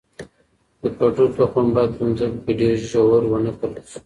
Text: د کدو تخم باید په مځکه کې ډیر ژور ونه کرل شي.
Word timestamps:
د 0.81 0.83
کدو 0.97 1.25
تخم 1.35 1.65
باید 1.75 1.91
په 1.97 2.03
مځکه 2.09 2.37
کې 2.43 2.51
ډیر 2.59 2.75
ژور 2.89 3.21
ونه 3.31 3.51
کرل 3.57 3.81
شي. 3.89 3.99